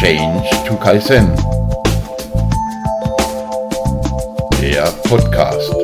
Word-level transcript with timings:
Change 0.00 0.48
to 0.66 0.76
Kaizen. 0.76 1.26
Der 4.58 4.90
Podcast. 5.02 5.74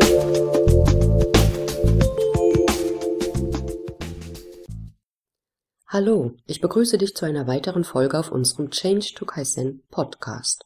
Hallo, 5.87 6.33
ich 6.47 6.63
begrüße 6.63 6.97
dich 6.97 7.15
zu 7.15 7.27
einer 7.27 7.47
weiteren 7.47 7.85
Folge 7.85 8.19
auf 8.19 8.33
unserem 8.33 8.71
Change 8.71 9.13
to 9.15 9.27
Kaizen 9.27 9.83
Podcast. 9.91 10.65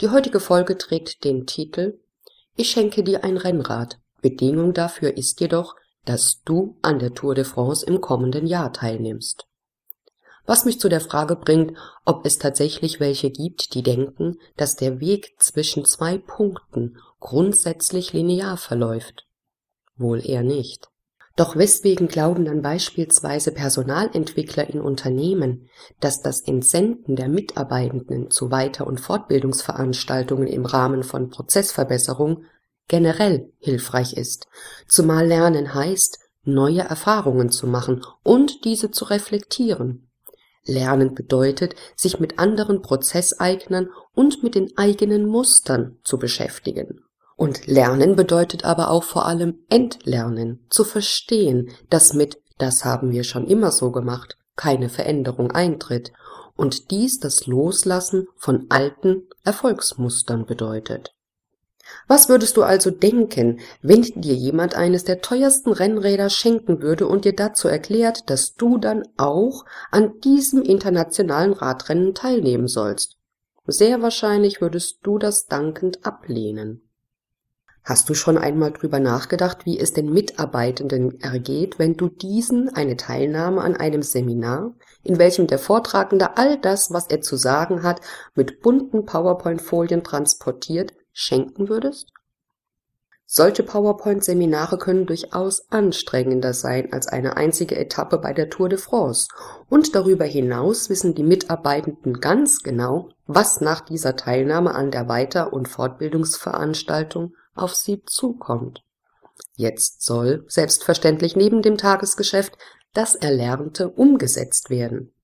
Die 0.00 0.08
heutige 0.08 0.40
Folge 0.40 0.76
trägt 0.76 1.22
den 1.22 1.46
Titel 1.46 2.00
Ich 2.56 2.72
schenke 2.72 3.04
dir 3.04 3.22
ein 3.22 3.36
Rennrad. 3.36 4.00
Bedingung 4.22 4.74
dafür 4.74 5.16
ist 5.16 5.40
jedoch, 5.40 5.76
dass 6.04 6.42
du 6.44 6.76
an 6.82 6.98
der 6.98 7.14
Tour 7.14 7.36
de 7.36 7.44
France 7.44 7.86
im 7.86 8.00
kommenden 8.00 8.44
Jahr 8.44 8.72
teilnimmst. 8.72 9.46
Was 10.44 10.64
mich 10.64 10.80
zu 10.80 10.88
der 10.88 11.00
Frage 11.00 11.36
bringt, 11.36 11.76
ob 12.04 12.26
es 12.26 12.38
tatsächlich 12.38 13.00
welche 13.00 13.30
gibt, 13.30 13.74
die 13.74 13.82
denken, 13.82 14.38
dass 14.56 14.74
der 14.74 15.00
Weg 15.00 15.34
zwischen 15.38 15.84
zwei 15.84 16.18
Punkten 16.18 16.98
grundsätzlich 17.20 18.12
linear 18.12 18.56
verläuft. 18.56 19.26
Wohl 19.96 20.24
eher 20.24 20.42
nicht. 20.42 20.88
Doch 21.36 21.56
weswegen 21.56 22.08
glauben 22.08 22.44
dann 22.44 22.60
beispielsweise 22.60 23.52
Personalentwickler 23.52 24.68
in 24.68 24.80
Unternehmen, 24.80 25.70
dass 26.00 26.20
das 26.20 26.40
Entsenden 26.42 27.16
der 27.16 27.28
Mitarbeitenden 27.28 28.30
zu 28.30 28.50
Weiter- 28.50 28.86
und 28.86 29.00
Fortbildungsveranstaltungen 29.00 30.46
im 30.46 30.66
Rahmen 30.66 31.04
von 31.04 31.30
Prozessverbesserung 31.30 32.44
generell 32.88 33.50
hilfreich 33.60 34.14
ist, 34.14 34.46
zumal 34.88 35.26
Lernen 35.26 35.72
heißt, 35.72 36.18
neue 36.44 36.80
Erfahrungen 36.80 37.50
zu 37.50 37.66
machen 37.66 38.04
und 38.22 38.64
diese 38.64 38.90
zu 38.90 39.06
reflektieren. 39.06 40.11
Lernen 40.64 41.14
bedeutet, 41.14 41.74
sich 41.96 42.20
mit 42.20 42.38
anderen 42.38 42.82
Prozesseignern 42.82 43.88
und 44.14 44.42
mit 44.42 44.54
den 44.54 44.76
eigenen 44.76 45.26
Mustern 45.26 45.98
zu 46.04 46.18
beschäftigen. 46.18 47.00
Und 47.36 47.66
Lernen 47.66 48.14
bedeutet 48.14 48.64
aber 48.64 48.90
auch 48.90 49.02
vor 49.02 49.26
allem 49.26 49.58
Entlernen, 49.68 50.64
zu 50.70 50.84
verstehen, 50.84 51.70
dass 51.90 52.12
mit 52.14 52.38
das 52.58 52.84
haben 52.84 53.10
wir 53.10 53.24
schon 53.24 53.46
immer 53.46 53.72
so 53.72 53.90
gemacht 53.90 54.36
keine 54.56 54.88
Veränderung 54.88 55.50
eintritt 55.50 56.12
und 56.56 56.90
dies 56.90 57.18
das 57.18 57.46
Loslassen 57.46 58.26
von 58.36 58.66
alten 58.68 59.28
Erfolgsmustern 59.44 60.46
bedeutet. 60.46 61.14
Was 62.08 62.28
würdest 62.28 62.56
du 62.56 62.62
also 62.62 62.90
denken, 62.90 63.60
wenn 63.82 64.02
dir 64.02 64.34
jemand 64.34 64.74
eines 64.74 65.04
der 65.04 65.20
teuersten 65.20 65.72
Rennräder 65.72 66.30
schenken 66.30 66.82
würde 66.82 67.06
und 67.06 67.24
dir 67.24 67.34
dazu 67.34 67.68
erklärt, 67.68 68.28
dass 68.30 68.54
du 68.54 68.78
dann 68.78 69.04
auch 69.16 69.64
an 69.90 70.20
diesem 70.20 70.62
internationalen 70.62 71.52
Radrennen 71.52 72.14
teilnehmen 72.14 72.68
sollst? 72.68 73.16
Sehr 73.66 74.02
wahrscheinlich 74.02 74.60
würdest 74.60 74.98
du 75.02 75.18
das 75.18 75.46
dankend 75.46 76.04
ablehnen. 76.04 76.82
Hast 77.84 78.08
du 78.08 78.14
schon 78.14 78.38
einmal 78.38 78.70
drüber 78.70 79.00
nachgedacht, 79.00 79.66
wie 79.66 79.78
es 79.78 79.92
den 79.92 80.12
Mitarbeitenden 80.12 81.20
ergeht, 81.20 81.80
wenn 81.80 81.96
du 81.96 82.08
diesen 82.08 82.68
eine 82.68 82.96
Teilnahme 82.96 83.60
an 83.60 83.76
einem 83.76 84.02
Seminar, 84.02 84.74
in 85.02 85.18
welchem 85.18 85.48
der 85.48 85.58
Vortragende 85.58 86.36
all 86.36 86.58
das, 86.58 86.92
was 86.92 87.08
er 87.08 87.22
zu 87.22 87.34
sagen 87.34 87.82
hat, 87.82 88.00
mit 88.36 88.60
bunten 88.62 89.04
PowerPoint-Folien 89.04 90.04
transportiert, 90.04 90.92
schenken 91.12 91.68
würdest? 91.68 92.12
Solche 93.34 93.62
PowerPoint-Seminare 93.62 94.76
können 94.76 95.06
durchaus 95.06 95.70
anstrengender 95.70 96.52
sein 96.52 96.92
als 96.92 97.06
eine 97.06 97.38
einzige 97.38 97.76
Etappe 97.76 98.18
bei 98.18 98.34
der 98.34 98.50
Tour 98.50 98.68
de 98.68 98.78
France. 98.78 99.28
Und 99.70 99.94
darüber 99.94 100.26
hinaus 100.26 100.90
wissen 100.90 101.14
die 101.14 101.22
Mitarbeitenden 101.22 102.20
ganz 102.20 102.62
genau, 102.62 103.08
was 103.26 103.62
nach 103.62 103.80
dieser 103.80 104.16
Teilnahme 104.16 104.74
an 104.74 104.90
der 104.90 105.08
Weiter- 105.08 105.54
und 105.54 105.68
Fortbildungsveranstaltung 105.68 107.34
auf 107.54 107.74
sie 107.74 108.02
zukommt. 108.04 108.82
Jetzt 109.56 110.02
soll, 110.02 110.44
selbstverständlich 110.48 111.34
neben 111.34 111.62
dem 111.62 111.78
Tagesgeschäft, 111.78 112.58
das 112.92 113.14
Erlernte 113.14 113.88
umgesetzt 113.88 114.68
werden. 114.68 115.14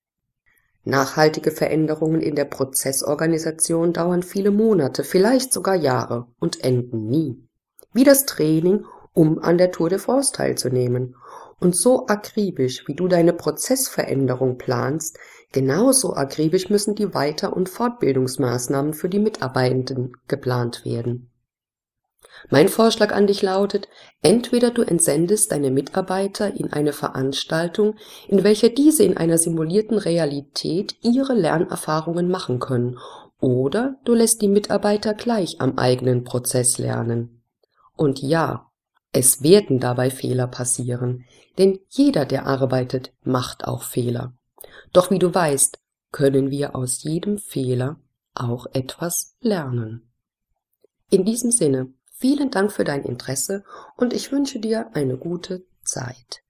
Nachhaltige 0.88 1.50
Veränderungen 1.50 2.22
in 2.22 2.34
der 2.34 2.46
Prozessorganisation 2.46 3.92
dauern 3.92 4.22
viele 4.22 4.50
Monate, 4.50 5.04
vielleicht 5.04 5.52
sogar 5.52 5.74
Jahre 5.74 6.28
und 6.40 6.64
enden 6.64 7.08
nie. 7.08 7.36
Wie 7.92 8.04
das 8.04 8.24
Training, 8.24 8.86
um 9.12 9.38
an 9.38 9.58
der 9.58 9.70
Tour 9.70 9.90
de 9.90 9.98
France 9.98 10.32
teilzunehmen. 10.32 11.14
Und 11.60 11.76
so 11.76 12.06
akribisch, 12.06 12.88
wie 12.88 12.94
du 12.94 13.06
deine 13.06 13.34
Prozessveränderung 13.34 14.56
planst, 14.56 15.18
genauso 15.52 16.14
akribisch 16.14 16.70
müssen 16.70 16.94
die 16.94 17.12
Weiter- 17.12 17.54
und 17.54 17.68
Fortbildungsmaßnahmen 17.68 18.94
für 18.94 19.10
die 19.10 19.18
Mitarbeitenden 19.18 20.14
geplant 20.26 20.86
werden. 20.86 21.28
Mein 22.50 22.68
Vorschlag 22.68 23.12
an 23.12 23.26
dich 23.26 23.42
lautet, 23.42 23.88
entweder 24.22 24.70
du 24.70 24.82
entsendest 24.82 25.52
deine 25.52 25.70
Mitarbeiter 25.70 26.54
in 26.54 26.72
eine 26.72 26.92
Veranstaltung, 26.92 27.96
in 28.28 28.44
welcher 28.44 28.68
diese 28.68 29.02
in 29.02 29.16
einer 29.16 29.38
simulierten 29.38 29.98
Realität 29.98 30.96
ihre 31.02 31.34
Lernerfahrungen 31.34 32.28
machen 32.28 32.58
können, 32.58 32.98
oder 33.40 33.96
du 34.04 34.14
lässt 34.14 34.42
die 34.42 34.48
Mitarbeiter 34.48 35.14
gleich 35.14 35.60
am 35.60 35.78
eigenen 35.78 36.24
Prozess 36.24 36.78
lernen. 36.78 37.42
Und 37.96 38.20
ja, 38.20 38.70
es 39.12 39.42
werden 39.42 39.80
dabei 39.80 40.10
Fehler 40.10 40.46
passieren, 40.46 41.24
denn 41.56 41.78
jeder, 41.88 42.24
der 42.24 42.46
arbeitet, 42.46 43.12
macht 43.22 43.64
auch 43.64 43.82
Fehler. 43.82 44.32
Doch 44.92 45.10
wie 45.10 45.18
du 45.18 45.34
weißt, 45.34 45.78
können 46.12 46.50
wir 46.50 46.74
aus 46.74 47.02
jedem 47.02 47.38
Fehler 47.38 47.98
auch 48.34 48.66
etwas 48.72 49.36
lernen. 49.40 50.08
In 51.10 51.24
diesem 51.24 51.50
Sinne, 51.50 51.92
Vielen 52.20 52.50
Dank 52.50 52.72
für 52.72 52.82
dein 52.82 53.04
Interesse 53.04 53.62
und 53.96 54.12
ich 54.12 54.32
wünsche 54.32 54.58
dir 54.58 54.90
eine 54.92 55.16
gute 55.16 55.64
Zeit. 55.84 56.42